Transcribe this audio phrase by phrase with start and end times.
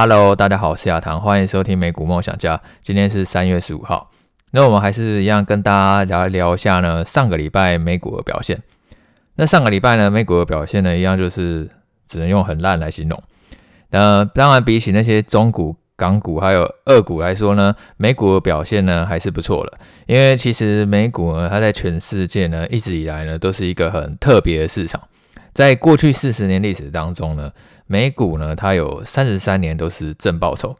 [0.00, 2.60] Hello，大家好，我是亚堂，欢迎收听美股梦想家。
[2.84, 4.08] 今天是三月十五号，
[4.52, 8.56] 那我们还是一样跟大家聊一聊一下呢，上个礼拜美股的表现。
[9.34, 11.68] 那上个礼拜呢，美股的表现呢，一样就是
[12.06, 13.20] 只能用很烂来形容。
[13.90, 15.74] 那当然，比起那些中股。
[15.96, 25.02] 港股还有二股来说呢，美股的表现呢还是不错的，因为其实美股呢，它在全世界呢一直以来呢都是一个很特别的市场，
[25.52, 27.50] 在过去四十年历史当中呢，
[27.88, 30.76] 美股呢它有三十三年都是正报酬，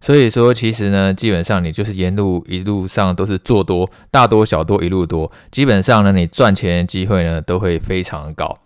[0.00, 8.58] 所以说其实呢基本上你就是沿路一路上都是做多，大多小多一路多，基本上呢你赚钱的机会呢都会非常高。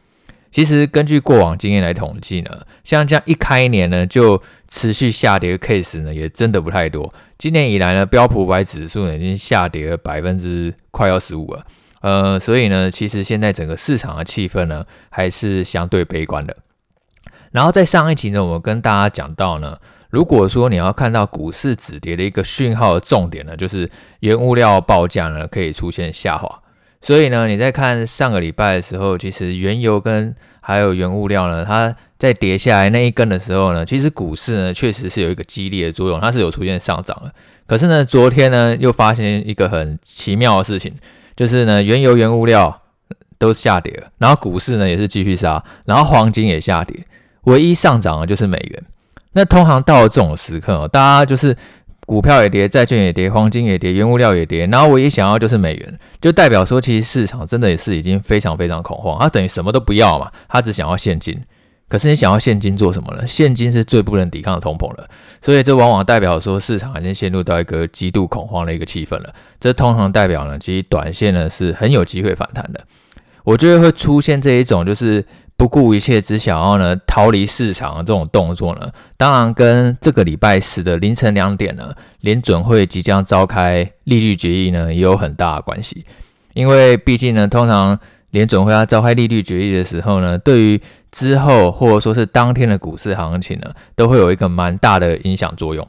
[0.51, 7.13] 其实根据过往经验来统计呢，像这样一开年呢就持续下跌的 case 呢，也真的不太多。
[7.37, 11.65] 今年以来呢，标普五百指数呢已经下跌了百分之快要十五了。
[12.03, 16.57] 呃，所以呢，其实现在整个市场的气氛呢还是相对悲观的。
[17.55, 19.79] 然后在上一集呢，我跟大家讲到呢，
[20.11, 26.63] 如果说你要看到股市止跌的一个讯号的重点呢，就是原物料报价呢可以出现下滑。
[27.01, 37.33] 所以呢，你在看上个礼拜的时候，其实原油跟还有原物料呢，它在跌下来那一根的时候呢，其实股市呢确实是有一个激烈的作用，它是有出现上涨的。
[37.69, 40.93] 可是呢，昨天呢又发现一个很奇妙的事情，
[41.37, 42.83] 就是呢原油、原物料
[43.39, 47.05] 都下跌了，然后股市呢也是继续杀，然后黄金也下跌，
[47.45, 48.85] 唯一上涨的就是美元。
[49.33, 51.57] 那通常到了这种时刻，大家就是。
[52.07, 61.43] 股票也跌，债券也跌，黄金也跌，原物料也跌，然后唯一想要就是美元，就代表说其实市场真的也是已经非常非常恐慌，它等于什么都不要嘛，它只想要现金。
[61.89, 63.27] 可是你想要现金做什么呢？
[63.27, 65.09] 现金是最不能抵抗的通膨了，
[65.41, 69.33] 所以这往往代表说市场已经陷入到一个极度恐慌的一个气氛了。
[69.59, 72.85] 这通常代表呢，其实短线呢是很有机会反弹的。
[73.45, 75.25] 我觉得会出现这一种就是。
[75.57, 86.05] 不顾一切只想要呢逃离市场的这种动作呢，当然跟这个礼拜四的凌晨两点呢，联准会即将召开利率决议呢也有很大的关系。
[86.55, 87.97] 因为毕竟呢，通常
[88.31, 90.83] 联准会要召开利率决议的时候呢，对于
[91.13, 95.89] 之后或者说是当天的股市行情呢，都会有一个蛮大的影响作用。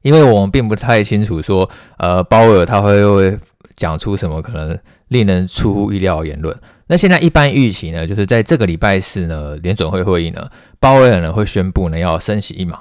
[0.00, 1.68] 因为我们并不太清楚说，
[1.98, 3.38] 呃，鲍威尔他会会
[3.80, 6.54] 讲出什么可能令人出乎意料的言论。
[6.86, 10.46] 那现在一般预期呢，就是在这个礼拜四呢，联准会会议呢，
[10.78, 12.78] 鲍威尔呢会宣布呢要升息一码，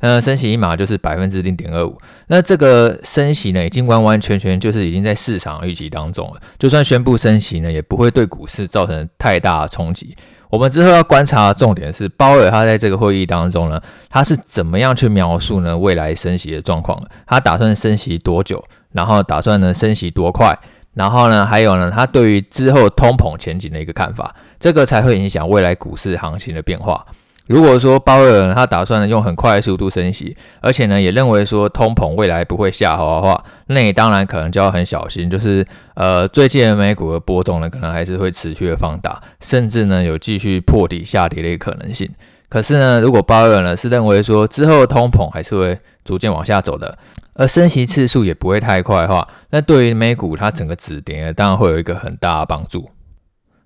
[0.00, 1.98] 那升息一码就是百分之零点二五。
[2.28, 6.40] 那这个升息呢，已经完完全全就是已经在市场预期当中了。
[6.58, 10.16] 就算宣布升息呢，也不会对股市造成太大的冲击。
[10.48, 17.00] 我们之后要观察的重点是鲍威尔他在这个会议当中呢，他是怎么样去描述呢未来升息的状况？
[17.26, 18.64] 他打算升息多久？
[18.92, 20.58] 然后打算呢升息多快？
[20.94, 27.06] 然后呢，还有呢，他对于之后通膨前景的一个看法，这个才会影响未来股市行情的变化。
[27.46, 35.64] 如果说鲍威尔他打算用很快的速度升息，而且呢也认为说通膨未来不会下滑的话，那你当然可能就要很小心，就是
[35.94, 42.08] 呃最近的美股的波动呢可能还是会持续的放大，甚至呢有继续破底下跌的一个可能性。
[42.48, 46.98] 可是呢，如果鲍威尔呢是认为说之后通膨还是会逐渐往下走的。
[47.40, 52.90] 而升息次数也不会太快的话，那对于美股它整个止跌，当然会有一个很大的帮助。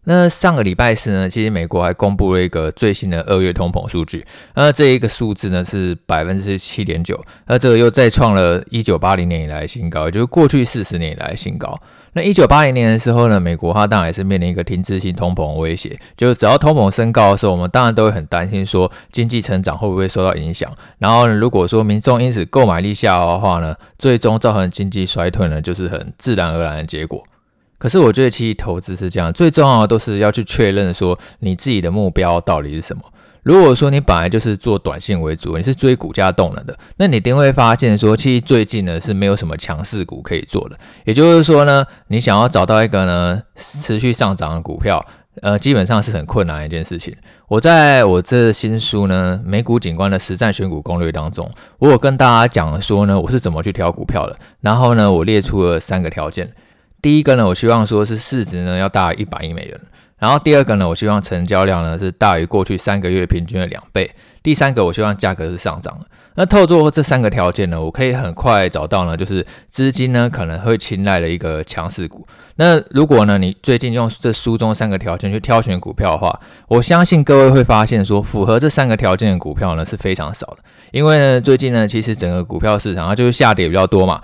[0.04, 11.78] 那上个礼拜四呢，其实美国还公布了一个最新的二月通膨数据，那这一个数字呢是百分之七点九，那这个又再创了一九八零年以来新高，也就是过去四十年以来新高。
[12.16, 20.70] 那一九八零年的时候呢，美国它当然也是面临一个停滞性通膨威胁，就是只要通膨升高的时候，我们当然都会很担心说经济成长会不会受到影响。
[20.98, 27.24] 然后呢，如果说民众因此购买力下滑的话呢，最终造成经济衰退呢，就是很自然而然的结果。
[27.84, 33.02] 可是我觉得其实投资是这样，最重要的都是要去确认说你自己的目标到底是什么。
[33.42, 40.78] 如果说你本来就是做短线为主，你是追股价动能的，那你一定会发现说，其实最近呢是没有什么强势股可以做的。
[41.04, 45.04] 也就是说呢，你想要找到一个呢持续上涨的股票，
[45.42, 47.14] 呃，基本上是很困难的一件事情。
[47.48, 54.34] 我在我这新书呢《美股景观的实战选股攻略》当中，我有跟大家讲说呢，我是怎么去挑股票的。
[54.62, 56.50] 然后呢，我列出了三个条件。
[57.04, 59.78] 第一个呢，我希望说是市值呢要大于一百亿美元。
[60.16, 64.10] 然后第二个呢，我希望成交量呢是大于过去三个月平均的两倍。
[64.42, 66.06] 第三个，我希望价格是上涨的。
[66.36, 72.26] 那透过这三个条件呢，我可以很快找到呢，就是资金呢可能会青睐的一个强势股。
[72.56, 80.58] 那如果呢你最近用这书中三个条件去挑选股票的话，我相信各位会发现说，符合这三个条件的股票呢是非常少的。
[80.90, 84.22] 因为呢最近呢其实整个股票市场它就是下跌比较多嘛。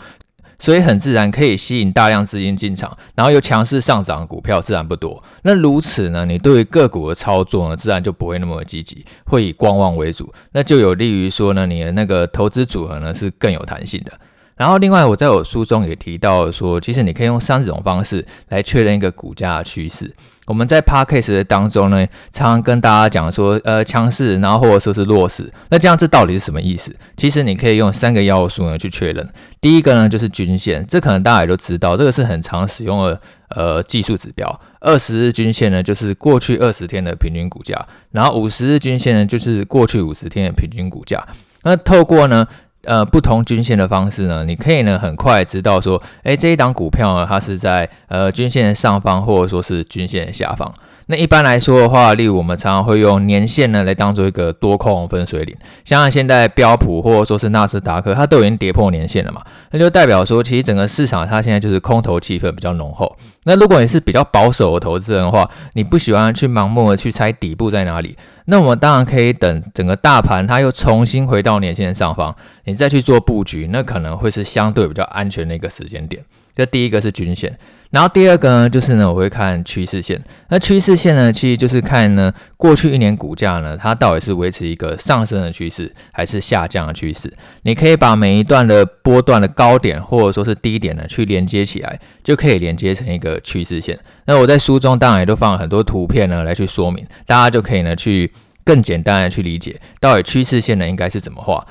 [0.61, 5.21] 所以很自然可以吸引大量资金进场，然后又强势上涨的股票自然不多。
[5.43, 14.12] 那如此呢，你对于个股的操作呢，自然就不会那么积极，会以观望为主，那就有利于说呢，你的那个投资组合呢是更有弹性的。
[14.61, 20.15] 然后，另外我在我书中也提到说，其实你可以用三种方式来确认一个股价的趋势。
[20.45, 25.51] 我们在 Podcast 的当中呢，常常跟大家讲说，呃，强势，然后或者说是弱势。
[25.71, 26.95] 那这样这到底是什么意思？
[27.17, 29.27] 其实你可以用三个要素呢去确认。
[29.62, 33.19] 第一个呢就是均线，这可能大家也都知道，这个是很常使用的
[33.57, 34.61] 呃技术指标。
[34.81, 41.27] 二十日均线呢就是过去二十天的平均股价，然后五十日均线呢就是过去五十天的平均股价。
[41.62, 42.47] 那透过呢。
[42.85, 50.73] 呃，不同均线的方式呢，你可以呢很快知道说，诶，这一档股票呢，它是在呃均线上方，或者说是均线下方。
[51.11, 59.43] 那一般来说的话，例如我们常常会用年线呢来当做一个多空分水岭，像现在标普或者说是纳斯达克，它都已经跌破年线了嘛，
[59.73, 63.17] 那就代表说，其实整个市场它现在就是空头气氛比较浓厚。
[63.43, 72.33] 那如果你是比较保守的投资人的话，你不喜欢去盲目的去猜底部在哪里，那我们当然可以等整个大盘它又重新回到年线上方，
[72.67, 76.23] 你再去做布局，那可能会是相对比较安全的一个时间点。
[76.61, 77.59] 这第一个是均线。
[77.91, 80.23] 然后第二个呢，就是呢，我会看趋势线。
[80.51, 87.33] 那趋势线呢，其实就是看呢，过去一年股价呢，它到底是维持一个上升的趋势，还是下降的趋势。
[87.62, 93.99] 你可以把每一段的波段的高点或者说是低点呢，去连接起来，就可以连接成一个趋势线。
[94.27, 98.31] 那我在书中当然也都放了很多图片呢，来去说明，大家就可以呢，去
[98.62, 101.67] 更简单的去理解，到底趋势线呢，应该是怎么画。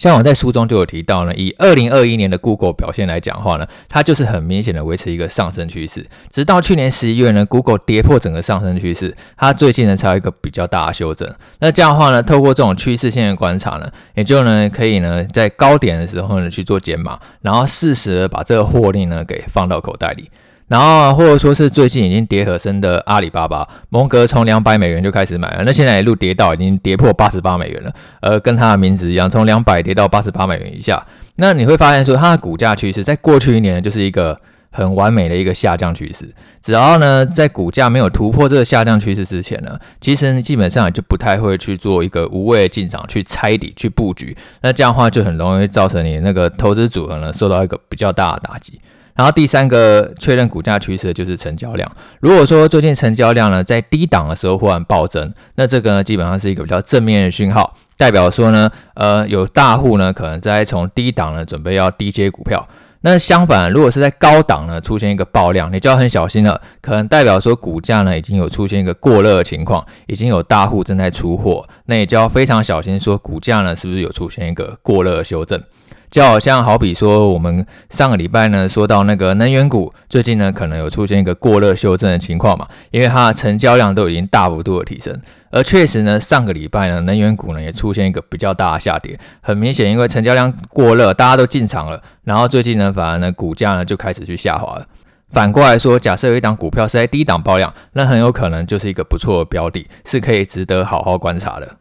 [0.00, 11.30] 像我在书中就有提到呢，以二零二一年的 Google 表现来讲的话呢，它就是很明显的维持一个上升趋势，直到去年十一月呢，Google 跌破整个上升趋势，它最近呢才有一个比较大的修正。
[11.58, 20.30] 那这样的话呢，透过这种趋势线的观察呢，也就呢可以呢在高点的时候呢去做减码，然后适时的把这个获利呢给放到口袋里。
[20.70, 31.04] 然后或者说是最近已经跌很深的阿里巴巴，蒙格从两百美元就开始买了，那现在一路跌到已经跌破八十八美元了，呃，跟它的名字一样，从两百跌到八十八美元以下。
[31.34, 34.38] 那你会发现说，它的股价趋势在过去一年就是一个
[34.70, 36.32] 很完美的一个下降趋势。
[36.62, 44.36] 只要呢在股价没有突破这个下降趋势之前呢，其实基本上就不太会去做一个无谓的进场去猜底去布局。
[44.62, 48.78] 那这样的话就很容易造成你那个投资组合呢受到一个比较大的打击。
[49.20, 51.92] 然后第三个确认股价趋势就是成交量。
[52.20, 62.66] 如果说最近成交量呢在低档的时候忽然暴增，那这个呢基本上是一个比较正面的讯号，代表说呢，呃，有大户呢可能在从低档呢准备要低接股票。
[63.02, 75.62] 那相反，如果是在高档呢出现一个爆量，你就要很小心了，可能代表说股价呢已经有出现一个过热的情况，已经有大户正在出货，那也就要非常小心，说股价呢是不是有出现一个过热的修正。
[76.10, 85.16] 就好像好比说，我们上个礼拜呢说到那个能源股，最近呢可能有出现一个过热修正的情况嘛，因为它的成交量都已经大幅度的提升，
[85.50, 94.86] 而确实呢上个礼拜呢能源股呢也出现一个比较大的下跌，很明显因为成交量过热，大家都进场了，然后最近呢反而呢股价呢就开始去下滑了。
[95.28, 101.76] 反过来说，假设有一档股票是在低档爆量，那很有可能就是一个不错的标的，是可以值得好好观察的。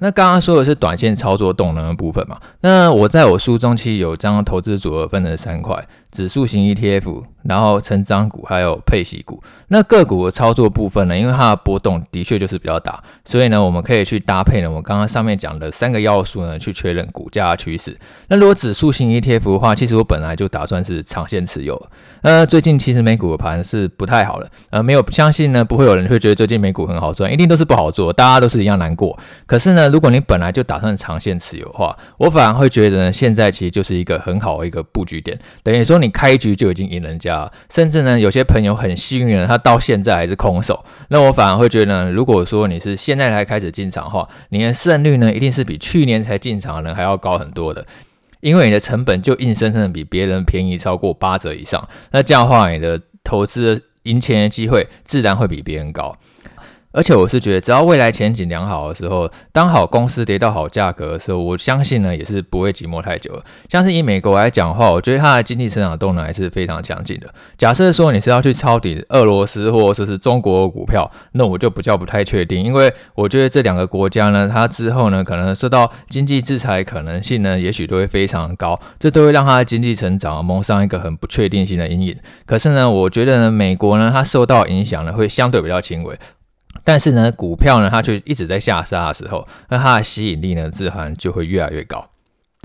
[0.00, 2.38] 那刚刚说的是短线操作动能的部分嘛？
[2.60, 7.24] 那我在我书中其实有将投资组合分成三块：指数型 ETF。
[7.44, 17.96] 然后成长股还有配息股，那个股的操作部分呢，因为它的波动的确就是比较大，所以呢，我们可以去搭配呢，我刚刚上面讲的三个要素呢，去确认股价的趋势。
[18.26, 21.80] 那如果指数型 ETF 的话，其实我本来就打算是长线持有。
[22.20, 29.18] 呃，最近其实美股的盘是不太好了，呃，没有相信呢，不会有人会觉得最近美股很好赚，一定都是不好做，大家都是一样难过。
[29.46, 37.50] 可是呢，如果你本来就打算长线持有的话，我反而会觉得呢，现在其实就是一个很好的一个布局点，等于说你开局就已经赢人家。
[37.70, 40.84] 甚至呢，有些朋友很幸运的，他到现在还是空手。
[41.08, 47.86] 那我反而会觉得呢，如果说你是现在才开始进场的话，你的胜率呢，一定是比去年才进场的人还要高很多的，
[48.40, 51.88] 因为你的成本就硬生生的比别人便宜超过八折以上。
[52.12, 56.16] 那这样的话，你的投资赢钱的机会自然会比别人高。
[56.98, 63.40] 而且我是觉得，只要未来前景良好的时候，当好公司跌到好价格的时候，我相信呢也是不会寂寞太久。
[63.68, 67.32] 像是以美国来讲的话，我觉得它的经济成长动能还是非常强劲的。
[67.56, 82.16] 假设说你是要去抄底俄罗斯或者说是中国的股票，那我就比较不太确定，因为我觉得这两个国家呢，它之后呢可能受到经济制裁可能性呢，也许都会非常高，这都会让它的经济成长蒙上一个很不确定性的阴影。
[82.44, 86.18] 可是呢，我觉得呢，美国呢它受到影响呢会相对比较轻微。
[86.88, 92.02] 但是呢，股票呢，它就一直在下杀的时候，那它的吸引力呢，自然就会越来越高。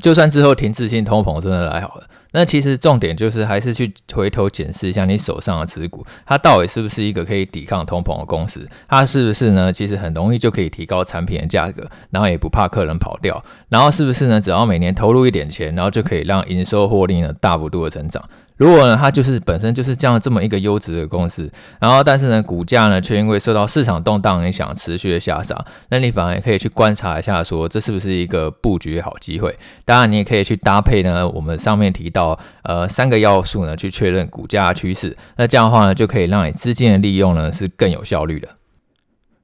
[0.02, 2.08] 就算之后停滞性通膨真的来好了。
[2.34, 8.68] 那其实重点就是还是去回头检视一下你手上的持股，它到底是不是一个可以抵抗通膨的公司？
[8.90, 9.72] 它是不是呢？
[9.72, 14.42] 其实很容易就可以提高产品的价格，然后也不怕客人跑掉，然后是不是呢？
[14.42, 18.22] 只要每年投入一点钱，然后就可以让营收获利呢大幅度的成长。
[18.56, 25.60] 如果呢，它就是本身就是这样这么一个优质的公司，然后但是呢，股价呢却因为受到市场动荡影响持续的下杀，
[25.90, 29.58] 那你反而可以去观察一下，说这是不是一个布局好机会？
[29.86, 32.23] 当然，你也可以去搭配呢，我们上面提到
[32.64, 38.48] 呃三个要素呢，去确认股价趋势，那这样的话呢，就可以让你资金的利用呢是更有效率的。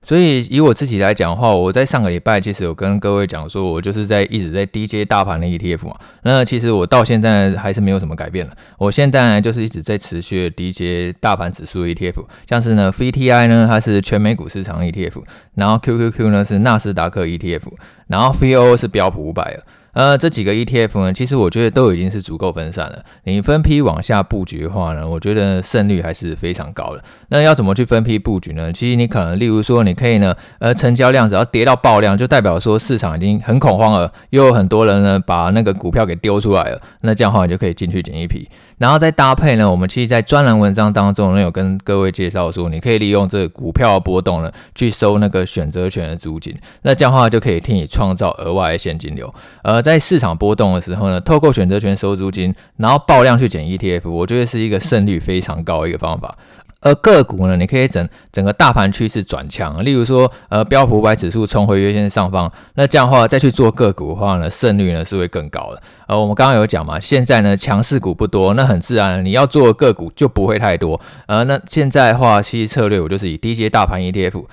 [0.02, 5.96] 所以以我自己来讲的话，我在上个礼拜其实有跟各位讲说，我就是在一直在低阶大盘的 ETF 嘛。
[6.24, 8.54] 那其实我到现在还是没有什么改变了。
[8.78, 15.22] 我现在就是一直在持续的低阶大盘指数 ETF，像是呢 VTI 呢它是全美股市场 ETF，
[15.56, 17.68] 然后 QQQ 呢是纳斯达克 ETF，
[18.08, 19.64] 然后 VOO 是标普五百的。
[20.00, 23.04] 呃，这几个 ETF 呢，其实我觉得都已经是足够分散了。
[23.26, 27.04] 你分批往下布局的话呢，我觉得胜率还是非常高的。
[27.28, 28.72] 那要怎么去分批布局呢？
[28.72, 36.80] 其实你可能，例如说，你可以呢，呃，成交量只要跌到爆量，就代表说市场已经很恐慌了，又有很多人呢把那个股票给丢出来了。
[37.02, 38.48] 那这样的话，你就可以进去捡一批。
[38.78, 46.56] 然后再搭配呢，我们其实，在专栏文章当中呢，有跟各位介绍说，你可以利用这个股票波动呢，去收那个选择权的租金。
[46.84, 49.34] 那这样的话，就可以替你创造额外的现金流。
[49.62, 56.38] 而在在市场波动的时候呢，透过选择权收租金，然后爆量去捡 ETF，我觉得是一个胜率非常高的一个方法。
[56.82, 65.82] 而个股呢，你可以整整个大盘趋势转强，例如说，呃，标普五百指数重回月线上方，那这样的话再去做个股的话呢，胜率呢是会更高的。
[66.08, 71.02] 呃，我们刚刚有讲嘛，现在呢强势股不多，那很自然你要做个股就不会太多。
[71.26, 74.46] 呃，那现在的话，其实策略我就是以低阶大盘 ETF，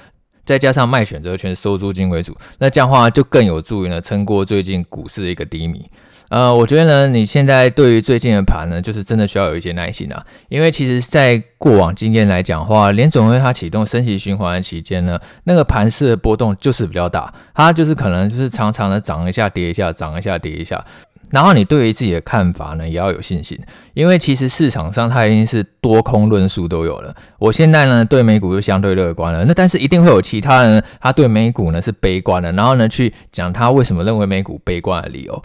[0.46, 5.84] 再加上卖选择权收租金为主，那这样的话就更有助于呢撑过最近股市的一个低迷。
[6.28, 20.84] 呃，我觉得呢，你现在对于最近的盘呢，就是真的需要有一些耐心啊，因为其实，在过往经验来讲的话，联总会它启动升息循环的期间呢，那个盘势的波动就是比较大，它就是可能就是常常的涨一下跌一下，涨一下跌一下，
[21.30, 23.58] 然后你对于自己的看法呢，也要有信心，
[23.94, 35.42] 因为其实市场上它已经是多空论述都有了，我现在呢对美股就相对乐观了，那但是一定会有其他人他对美股呢是悲观的，然后呢去讲他为什么认为美股悲观的理由。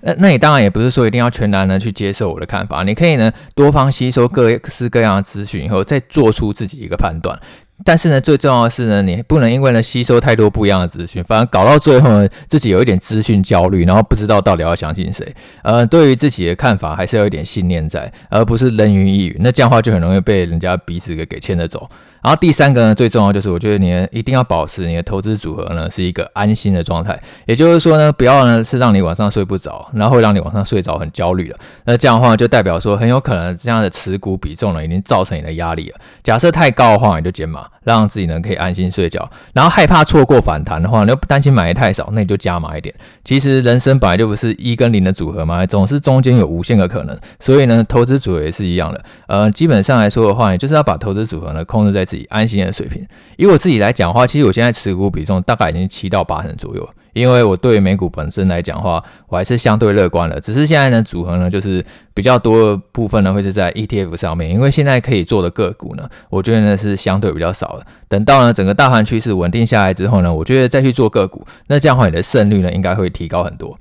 [0.00, 7.38] 那那你当然也不是说一定要全然的去接受我的看法，你可以呢多方吸收各式各样的资讯以后，再做出自己一个判断。
[7.84, 15.34] 但是呢，最重要的是呢，你不能因为呢吸收太多不一样的资讯，反而搞到最后呢自己有一点资讯焦虑，然后不知道到底要相信谁。
[15.62, 19.36] 呃，对于自己的看法还是要有一点信念在，而不是人云亦云。
[19.38, 21.88] 那这样的话就很容易被人家鼻子给给牵着走。
[22.22, 31.58] 然后第三个呢，最重要就是我觉得你一定要保持你的投资组合呢是一个安心的状态，也就是说呢，不要呢是让你晚上睡不着，然后会让你晚上睡着很焦虑的。
[31.84, 35.98] 那这样的话就代表说很有可能这样的持股比重呢已经造成你的压力了。
[36.24, 39.28] 假设太高的话，你就减码，让自己呢可以安心睡觉。
[39.52, 42.94] 然后害怕错过反弹的话，你又不担心买的太少，那你就加码一点。
[43.24, 47.18] 其实人生本来就不是一跟零的组合嘛，总是中间有无限个可能。
[47.40, 49.04] 所以呢，投资组合也是一样的。
[49.26, 53.06] 呃，基本上来说的话，你就是要把投资组合呢控制在自己安心的水平。
[53.36, 56.88] 以我自己来讲的话，其实我现在持股比重大概已经七到八成左右。
[57.18, 60.40] 因为我对美股本身来讲的话，我还是相对乐观的。
[60.40, 61.84] 只是现在呢，组合呢就是
[62.14, 64.48] 比较多的部分呢会是在 ETF 上面。
[64.50, 67.86] 因为现在可以做的个股呢，我觉得呢是相对比较少的。
[68.08, 73.78] 等到呢整个大盘趋势稳定下来之后呢，我觉得再去做个股，那这样的话你的胜率呢应该会提高很多。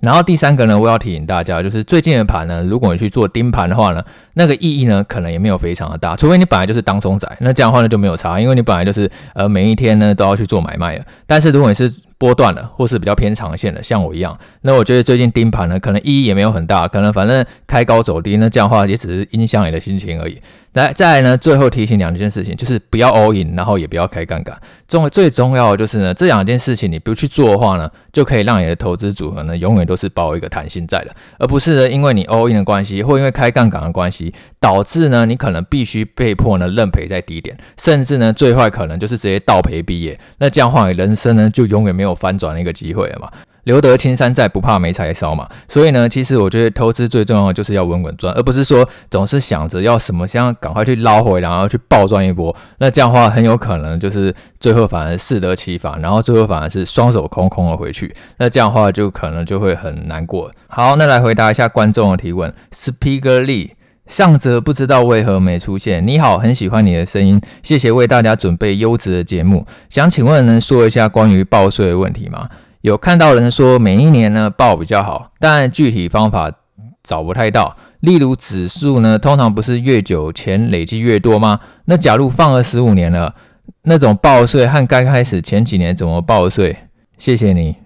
[0.00, 4.04] 然后第三个呢，我要提醒大家，就是最近的盘呢，如果你去做盯盘的话呢，
[4.34, 11.04] 那个意义呢，可能也没有非常的大，除非你本来就是当冲仔，那这样的话呢就没有差，因为你本来就是呃每一天呢都要去做买卖的。
[11.26, 20.40] 但是如果你是波段的，或是比较偏长线的，像我一样，那我觉得最近盯盘呢，可能意义也没有很大，可能反正开高走低，那这样的话也只是影响你的心情而已。
[20.78, 24.56] 来，再来呢，最后提醒两件事情，就是不要 all in，然后也不要开杠杆。
[24.86, 40.18] 重最重要的就是呢，这两件事情你不去做的话呢，就可以让你的投资组合呢，永远都是抱一个弹性在的，而不是呢，因为你 all in 的关系，或因为开杠杆的关系，导致呢，你可能必须被迫呢认赔在低点，甚至呢，最坏可能就是直接倒赔毕业。
[40.38, 43.30] 那这样的话，你人生呢，就永远没有翻转的一个机会了嘛。
[43.68, 45.46] 留得青山在，不怕没柴烧嘛。
[45.68, 52.54] 所以呢，其实我觉得投资最重要的就是要稳稳赚，而不是说总是想着要什么像赶快去捞回，然后去暴赚一波。
[52.78, 58.14] 那这样的话，很有可能就是最后反而适得其反，然后最后反而是双手空空的回去。
[58.38, 60.50] 那这样的话，就可能就会很难过。
[60.68, 62.50] 好，那来回答一下观众的提问。
[62.72, 63.72] Speaker Lee
[64.06, 66.06] 上则不知道为何没出现。
[66.06, 69.66] 你好，很喜欢你的声音，谢谢为大家准备优质的节目。
[69.90, 72.48] 想请问能说一下关于报税的问题吗？
[72.88, 76.50] 有看到人说每一年呢报比较好，但具体方法
[77.02, 77.76] 找不太到。
[78.00, 81.60] 例如指数呢，通常不是越久前累积越多吗？
[81.84, 83.34] 那假如放了十五年了，
[83.82, 86.74] 那种报税和刚开始前几年怎么报税？
[87.18, 87.76] 谢谢你。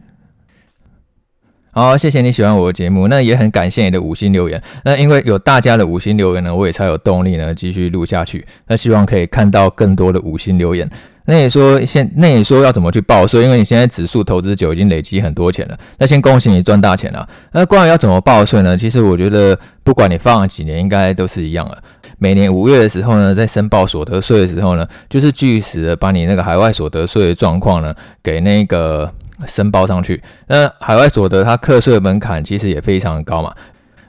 [1.75, 4.63] 好，谢谢你喜欢我的节目，那也很感谢你的五星留言。
[4.85, 8.45] 那因为有大家的五星留言呢，我也才有动力呢继续录下去。
[8.67, 10.87] 那希望可以看到更多的五星留言。
[11.25, 13.43] 那也说现， 那也说要怎么去报税？
[13.45, 15.79] 因为你现在指数投资就已经累积很多钱了。
[15.97, 17.27] 那先恭喜你赚大钱了。
[17.53, 18.77] 那关于要怎么报税呢？
[18.77, 21.83] 其实我觉得不管你放了几年，应该都是一样的。
[22.19, 29.11] 每年五月的时候呢，在申报所得税的时候呢，就是据实的把你那个海外所得税的状况呢给那个。
[29.47, 33.53] 申报上去，那海外所得它课税门槛其实也非常的高嘛。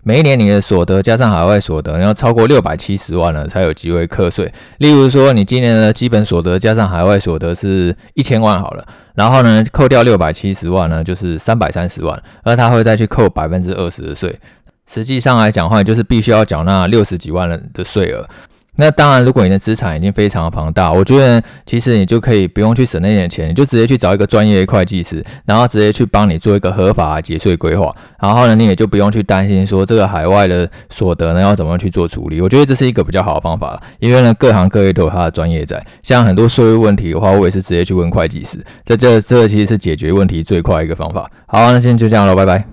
[0.06, 4.52] 每一年你的所得加上海外所得，要超过六百七十万了才有机会课税。
[4.80, 8.86] 例如说，你今年的基本所得加上海外所得是一千万好了，
[9.16, 14.38] 然后呢扣掉六百七十万呢，就是三百三十万，而他会再去扣百分之二十的税。
[14.92, 18.28] 实际上来讲的话，就是必须要缴纳六十几万人的税额。
[18.76, 32.42] 那当然，如果你的资产已经非常的庞大，我觉得其实你就可以不用去省那点钱，你就直接去找一个专业的会计师，然后直接去帮你做一个合法的节税规划，然后呢，你也就不用去担心说这个海外的所得呢要怎么去做处理。
[32.42, 41.30] 我觉得这是一个比较好的方法，因为呢各行各业都有它的专业在，像很多税务问题的话，我也是直接去问会计师，这这这其实是解决问题最快一个方法。
[41.46, 42.66] 好，那今天就这样了，拜拜。